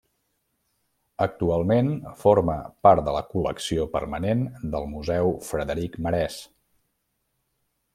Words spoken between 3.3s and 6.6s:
col·lecció permanent del Museu Frederic Marès.